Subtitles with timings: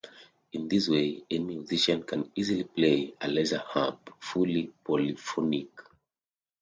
[0.53, 5.69] In this way any musician can easily play a laser harp, fully polyphonic.